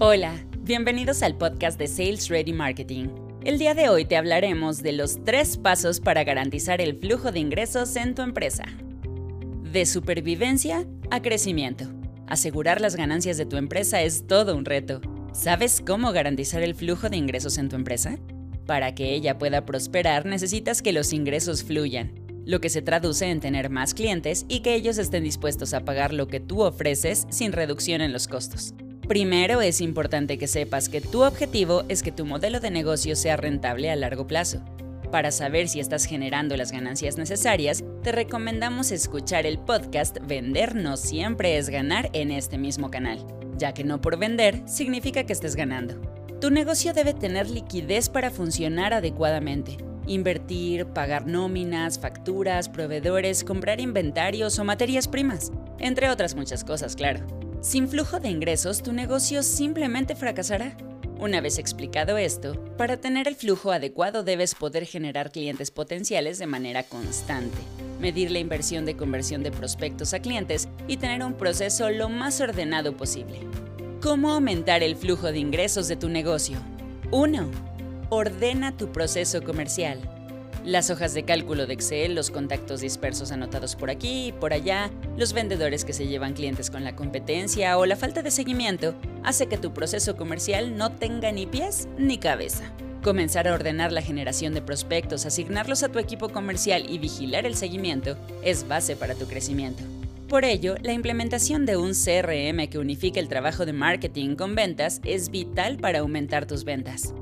Hola, 0.00 0.44
bienvenidos 0.58 1.22
al 1.22 1.36
podcast 1.36 1.78
de 1.78 1.86
Sales 1.86 2.28
Ready 2.28 2.52
Marketing. 2.52 3.10
El 3.44 3.60
día 3.60 3.74
de 3.74 3.88
hoy 3.88 4.04
te 4.04 4.16
hablaremos 4.16 4.82
de 4.82 4.92
los 4.92 5.22
tres 5.24 5.56
pasos 5.56 6.00
para 6.00 6.24
garantizar 6.24 6.80
el 6.80 6.98
flujo 6.98 7.30
de 7.30 7.38
ingresos 7.38 7.94
en 7.94 8.16
tu 8.16 8.22
empresa. 8.22 8.64
De 9.72 9.86
supervivencia 9.86 10.84
a 11.12 11.22
crecimiento. 11.22 11.84
Asegurar 12.26 12.80
las 12.80 12.96
ganancias 12.96 13.36
de 13.36 13.46
tu 13.46 13.56
empresa 13.56 14.02
es 14.02 14.26
todo 14.26 14.56
un 14.56 14.64
reto. 14.64 15.00
¿Sabes 15.32 15.80
cómo 15.86 16.10
garantizar 16.10 16.64
el 16.64 16.74
flujo 16.74 17.08
de 17.08 17.16
ingresos 17.16 17.56
en 17.56 17.68
tu 17.68 17.76
empresa? 17.76 18.18
Para 18.66 18.96
que 18.96 19.14
ella 19.14 19.38
pueda 19.38 19.64
prosperar 19.64 20.26
necesitas 20.26 20.82
que 20.82 20.92
los 20.92 21.12
ingresos 21.12 21.62
fluyan, 21.62 22.14
lo 22.44 22.60
que 22.60 22.68
se 22.68 22.82
traduce 22.82 23.26
en 23.30 23.38
tener 23.38 23.70
más 23.70 23.94
clientes 23.94 24.44
y 24.48 24.58
que 24.60 24.74
ellos 24.74 24.98
estén 24.98 25.22
dispuestos 25.22 25.72
a 25.72 25.84
pagar 25.84 26.12
lo 26.12 26.26
que 26.26 26.40
tú 26.40 26.62
ofreces 26.62 27.28
sin 27.30 27.52
reducción 27.52 28.00
en 28.00 28.12
los 28.12 28.26
costos. 28.26 28.74
Primero 29.08 29.60
es 29.60 29.82
importante 29.82 30.38
que 30.38 30.46
sepas 30.46 30.88
que 30.88 31.02
tu 31.02 31.24
objetivo 31.24 31.84
es 31.90 32.02
que 32.02 32.10
tu 32.10 32.24
modelo 32.24 32.58
de 32.58 32.70
negocio 32.70 33.16
sea 33.16 33.36
rentable 33.36 33.90
a 33.90 33.96
largo 33.96 34.26
plazo. 34.26 34.62
Para 35.10 35.30
saber 35.30 35.68
si 35.68 35.78
estás 35.78 36.06
generando 36.06 36.56
las 36.56 36.72
ganancias 36.72 37.18
necesarias, 37.18 37.84
te 38.02 38.12
recomendamos 38.12 38.90
escuchar 38.90 39.44
el 39.44 39.58
podcast 39.58 40.16
Vender 40.26 40.74
no 40.74 40.96
siempre 40.96 41.58
es 41.58 41.68
ganar 41.68 42.08
en 42.14 42.30
este 42.30 42.56
mismo 42.56 42.90
canal, 42.90 43.18
ya 43.58 43.74
que 43.74 43.84
no 43.84 44.00
por 44.00 44.18
vender 44.18 44.62
significa 44.64 45.24
que 45.24 45.34
estés 45.34 45.54
ganando. 45.54 46.00
Tu 46.40 46.50
negocio 46.50 46.94
debe 46.94 47.12
tener 47.12 47.50
liquidez 47.50 48.08
para 48.08 48.30
funcionar 48.30 48.94
adecuadamente. 48.94 49.76
Invertir, 50.06 50.86
pagar 50.86 51.26
nóminas, 51.26 51.98
facturas, 51.98 52.70
proveedores, 52.70 53.44
comprar 53.44 53.82
inventarios 53.82 54.58
o 54.58 54.64
materias 54.64 55.08
primas, 55.08 55.52
entre 55.78 56.08
otras 56.08 56.34
muchas 56.34 56.64
cosas, 56.64 56.96
claro. 56.96 57.43
Sin 57.64 57.88
flujo 57.88 58.20
de 58.20 58.28
ingresos, 58.28 58.82
tu 58.82 58.92
negocio 58.92 59.42
simplemente 59.42 60.14
fracasará. 60.14 60.76
Una 61.18 61.40
vez 61.40 61.58
explicado 61.58 62.18
esto, 62.18 62.62
para 62.76 62.98
tener 62.98 63.26
el 63.26 63.36
flujo 63.36 63.72
adecuado 63.72 64.22
debes 64.22 64.54
poder 64.54 64.84
generar 64.84 65.32
clientes 65.32 65.70
potenciales 65.70 66.36
de 66.38 66.46
manera 66.46 66.82
constante, 66.82 67.56
medir 68.00 68.30
la 68.32 68.38
inversión 68.38 68.84
de 68.84 68.98
conversión 68.98 69.42
de 69.42 69.50
prospectos 69.50 70.12
a 70.12 70.20
clientes 70.20 70.68
y 70.88 70.98
tener 70.98 71.24
un 71.24 71.32
proceso 71.32 71.88
lo 71.88 72.10
más 72.10 72.38
ordenado 72.42 72.98
posible. 72.98 73.38
¿Cómo 74.02 74.32
aumentar 74.32 74.82
el 74.82 74.94
flujo 74.94 75.32
de 75.32 75.38
ingresos 75.38 75.88
de 75.88 75.96
tu 75.96 76.10
negocio? 76.10 76.58
1. 77.12 77.50
Ordena 78.10 78.76
tu 78.76 78.92
proceso 78.92 79.42
comercial. 79.42 80.13
Las 80.64 80.88
hojas 80.88 81.12
de 81.12 81.24
cálculo 81.24 81.66
de 81.66 81.74
Excel, 81.74 82.14
los 82.14 82.30
contactos 82.30 82.80
dispersos 82.80 83.32
anotados 83.32 83.76
por 83.76 83.90
aquí 83.90 84.28
y 84.28 84.32
por 84.32 84.54
allá, 84.54 84.90
los 85.18 85.34
vendedores 85.34 85.84
que 85.84 85.92
se 85.92 86.06
llevan 86.06 86.32
clientes 86.32 86.70
con 86.70 86.84
la 86.84 86.96
competencia 86.96 87.76
o 87.76 87.84
la 87.84 87.96
falta 87.96 88.22
de 88.22 88.30
seguimiento 88.30 88.94
hace 89.22 89.46
que 89.46 89.58
tu 89.58 89.74
proceso 89.74 90.16
comercial 90.16 90.78
no 90.78 90.90
tenga 90.90 91.30
ni 91.32 91.44
pies 91.44 91.86
ni 91.98 92.16
cabeza. 92.16 92.72
Comenzar 93.02 93.46
a 93.46 93.52
ordenar 93.52 93.92
la 93.92 94.00
generación 94.00 94.54
de 94.54 94.62
prospectos, 94.62 95.26
asignarlos 95.26 95.82
a 95.82 95.90
tu 95.90 95.98
equipo 95.98 96.30
comercial 96.30 96.86
y 96.88 96.96
vigilar 96.96 97.44
el 97.44 97.56
seguimiento 97.56 98.16
es 98.42 98.66
base 98.66 98.96
para 98.96 99.14
tu 99.14 99.26
crecimiento. 99.26 99.82
Por 100.30 100.46
ello, 100.46 100.76
la 100.80 100.94
implementación 100.94 101.66
de 101.66 101.76
un 101.76 101.92
CRM 101.92 102.68
que 102.70 102.78
unifique 102.78 103.20
el 103.20 103.28
trabajo 103.28 103.66
de 103.66 103.74
marketing 103.74 104.34
con 104.34 104.54
ventas 104.54 105.02
es 105.04 105.28
vital 105.28 105.76
para 105.76 105.98
aumentar 105.98 106.46
tus 106.46 106.64
ventas. 106.64 107.12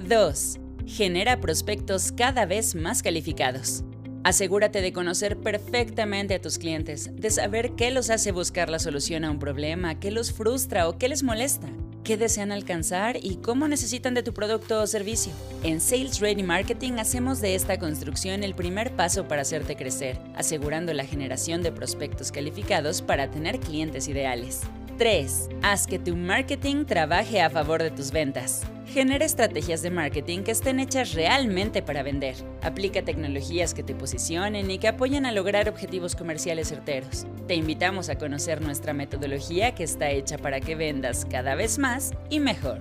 2 0.00 0.58
genera 0.90 1.40
prospectos 1.40 2.12
cada 2.12 2.44
vez 2.44 2.74
más 2.74 3.02
calificados. 3.02 3.84
Asegúrate 4.22 4.82
de 4.82 4.92
conocer 4.92 5.38
perfectamente 5.38 6.34
a 6.34 6.42
tus 6.42 6.58
clientes, 6.58 7.10
de 7.14 7.30
saber 7.30 7.72
qué 7.72 7.90
los 7.90 8.10
hace 8.10 8.32
buscar 8.32 8.68
la 8.68 8.78
solución 8.78 9.24
a 9.24 9.30
un 9.30 9.38
problema, 9.38 9.98
qué 9.98 10.10
los 10.10 10.32
frustra 10.32 10.88
o 10.88 10.98
qué 10.98 11.08
les 11.08 11.22
molesta, 11.22 11.68
qué 12.04 12.18
desean 12.18 12.52
alcanzar 12.52 13.16
y 13.22 13.36
cómo 13.36 13.66
necesitan 13.66 14.12
de 14.12 14.22
tu 14.22 14.34
producto 14.34 14.82
o 14.82 14.86
servicio. 14.86 15.32
En 15.62 15.80
Sales 15.80 16.20
Ready 16.20 16.42
Marketing 16.42 16.94
hacemos 16.98 17.40
de 17.40 17.54
esta 17.54 17.78
construcción 17.78 18.44
el 18.44 18.54
primer 18.54 18.94
paso 18.94 19.26
para 19.26 19.42
hacerte 19.42 19.76
crecer, 19.76 20.18
asegurando 20.36 20.92
la 20.92 21.06
generación 21.06 21.62
de 21.62 21.72
prospectos 21.72 22.30
calificados 22.30 23.00
para 23.00 23.30
tener 23.30 23.58
clientes 23.58 24.06
ideales. 24.06 24.62
3. 25.00 25.48
Haz 25.62 25.86
que 25.86 25.98
tu 25.98 26.14
marketing 26.14 26.84
trabaje 26.84 27.40
a 27.40 27.48
favor 27.48 27.82
de 27.82 27.90
tus 27.90 28.10
ventas. 28.10 28.60
Genera 28.86 29.24
estrategias 29.24 29.80
de 29.80 29.90
marketing 29.90 30.42
que 30.42 30.50
estén 30.50 30.78
hechas 30.78 31.14
realmente 31.14 31.80
para 31.80 32.02
vender. 32.02 32.34
Aplica 32.60 33.00
tecnologías 33.00 33.72
que 33.72 33.82
te 33.82 33.94
posicionen 33.94 34.70
y 34.70 34.76
que 34.76 34.88
apoyen 34.88 35.24
a 35.24 35.32
lograr 35.32 35.70
objetivos 35.70 36.14
comerciales 36.14 36.68
certeros. 36.68 37.24
Te 37.48 37.54
invitamos 37.54 38.10
a 38.10 38.18
conocer 38.18 38.60
nuestra 38.60 38.92
metodología 38.92 39.74
que 39.74 39.84
está 39.84 40.10
hecha 40.10 40.36
para 40.36 40.60
que 40.60 40.74
vendas 40.74 41.24
cada 41.24 41.54
vez 41.54 41.78
más 41.78 42.10
y 42.28 42.38
mejor. 42.40 42.80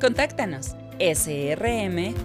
Contáctanos 0.00 0.74
srm.mx. 0.98 2.24